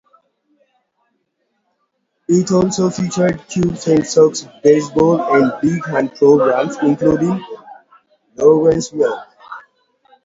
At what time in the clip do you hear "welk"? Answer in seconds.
8.89-9.27